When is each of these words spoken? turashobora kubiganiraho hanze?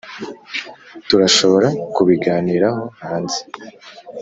turashobora 1.07 1.67
kubiganiraho 1.95 2.83
hanze? 3.07 3.39